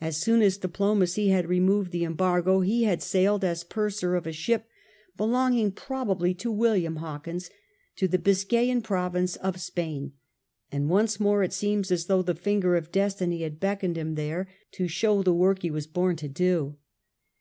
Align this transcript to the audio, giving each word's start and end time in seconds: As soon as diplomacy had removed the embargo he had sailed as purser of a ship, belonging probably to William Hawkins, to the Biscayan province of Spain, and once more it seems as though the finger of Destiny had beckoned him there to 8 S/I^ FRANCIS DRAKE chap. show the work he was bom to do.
As 0.00 0.16
soon 0.16 0.42
as 0.42 0.56
diplomacy 0.58 1.28
had 1.28 1.46
removed 1.46 1.92
the 1.92 2.02
embargo 2.02 2.62
he 2.62 2.82
had 2.82 3.00
sailed 3.00 3.44
as 3.44 3.62
purser 3.62 4.16
of 4.16 4.26
a 4.26 4.32
ship, 4.32 4.66
belonging 5.16 5.70
probably 5.70 6.34
to 6.34 6.50
William 6.50 6.96
Hawkins, 6.96 7.48
to 7.94 8.08
the 8.08 8.18
Biscayan 8.18 8.82
province 8.82 9.36
of 9.36 9.60
Spain, 9.60 10.14
and 10.72 10.90
once 10.90 11.20
more 11.20 11.44
it 11.44 11.52
seems 11.52 11.92
as 11.92 12.06
though 12.06 12.22
the 12.22 12.34
finger 12.34 12.74
of 12.74 12.90
Destiny 12.90 13.42
had 13.42 13.60
beckoned 13.60 13.96
him 13.96 14.16
there 14.16 14.46
to 14.46 14.50
8 14.50 14.50
S/I^ 14.50 14.50
FRANCIS 14.50 14.78
DRAKE 14.78 14.88
chap. 14.88 14.94
show 15.00 15.22
the 15.22 15.32
work 15.34 15.62
he 15.62 15.70
was 15.70 15.86
bom 15.86 16.16
to 16.16 16.26
do. 16.28 16.76